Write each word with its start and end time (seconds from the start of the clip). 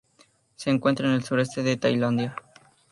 Se 0.55 0.71
encuentra 0.71 1.07
en 1.07 1.13
el 1.13 1.23
sureste 1.23 1.61
de 1.61 1.77
Tailandia. 1.77 2.35